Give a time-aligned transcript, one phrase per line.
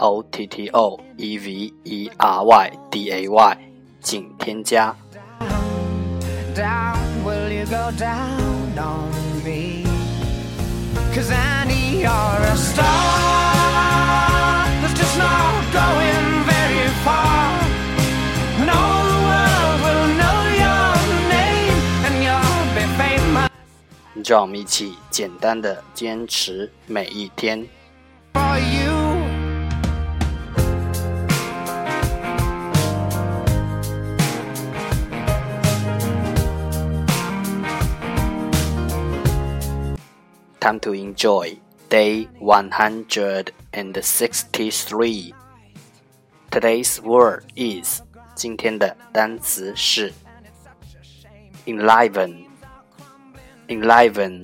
[0.00, 3.58] O T T O E V E R Y D A Y，
[4.00, 4.94] 请添加。
[24.28, 27.66] 让我们一起简单的坚持每一天。
[40.68, 41.56] time to enjoy.
[41.88, 45.32] Day 163.
[46.50, 48.02] Today's word is
[48.34, 50.12] 今天的单词是
[51.64, 52.44] enliven.
[53.68, 54.42] Enliven.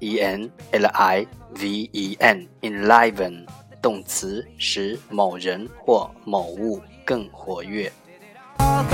[0.00, 2.46] E N L I V E N.
[2.60, 3.46] Enliven.
[3.80, 7.90] 动词使某人或某物更活跃。
[8.58, 8.84] All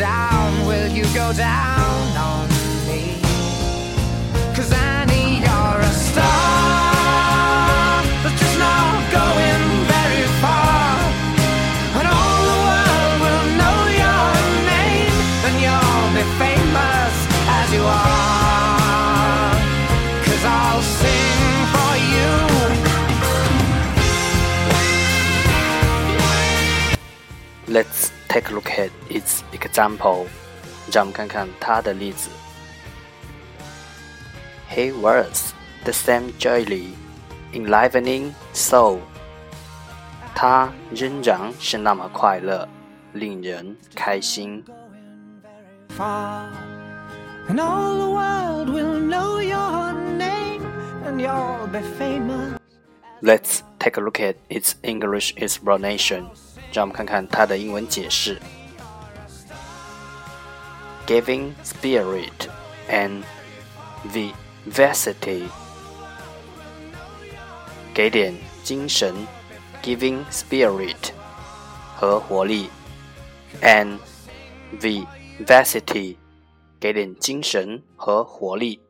[0.00, 1.93] down, will you go down?
[27.74, 30.28] Let's take a look at its example.
[30.92, 32.28] 让我们看看它的例子。
[34.70, 35.52] He was
[35.82, 36.90] the same jolly,
[37.52, 39.00] enlivening soul.
[40.36, 42.68] 他仍然是那么快乐，
[43.12, 44.62] 令人开心。
[45.98, 50.62] And all the world will know your name,
[51.04, 52.56] and you'll be famous.
[53.20, 56.26] Let's take a look at its English explanation.
[56.74, 58.36] 让我们看看它的英文解释
[61.06, 62.32] ：giving spirit
[62.90, 63.22] and
[64.12, 65.44] vivacity，
[67.94, 68.34] 给点
[68.64, 69.14] 精神
[69.84, 71.12] ，giving spirit
[71.94, 72.68] 和活力
[73.62, 73.98] ，and
[74.80, 76.16] vivacity
[76.80, 78.83] 给点精神和活力。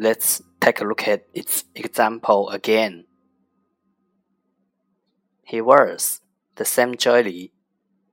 [0.00, 3.02] Let's take a look at its example again.
[5.42, 6.20] He wears
[6.54, 7.50] the same jolly,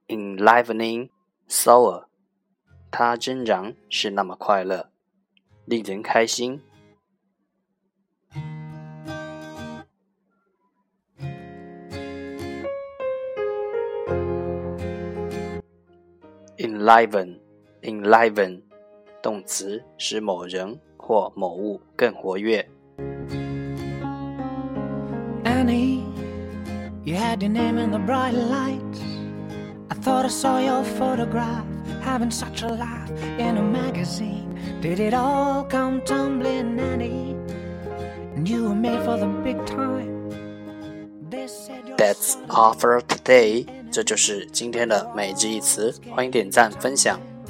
[0.09, 1.09] enlivening
[1.47, 2.05] soul。
[2.89, 4.89] 他仍然是那么快乐，
[5.65, 6.59] 令人开心。
[16.57, 17.39] enliven
[17.83, 18.63] enliven
[19.21, 22.65] 动词使某人或某物更活跃。
[41.97, 47.19] That's offer today，这就是今天的美句一词，欢迎点赞分享。